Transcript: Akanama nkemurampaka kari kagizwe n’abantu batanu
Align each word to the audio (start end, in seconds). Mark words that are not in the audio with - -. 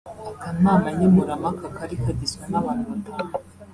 Akanama 0.31 0.87
nkemurampaka 0.95 1.65
kari 1.77 1.95
kagizwe 2.03 2.43
n’abantu 2.51 2.83
batanu 2.91 3.33